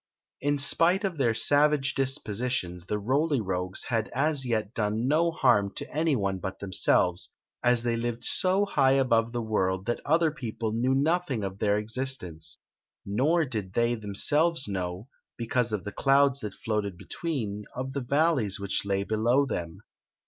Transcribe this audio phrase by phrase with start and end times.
[0.41, 5.71] In spite of their savage dispositions the Roly Rogues had as yet done no harm
[5.75, 7.29] to any one but themselves,
[7.63, 11.77] as they lived so high above the world that other people knew nothing of their
[11.77, 12.57] existence.
[13.05, 18.59] Nor did they themselves know, because of the clouds that floated between, of the valleys
[18.59, 19.81] which lay below them.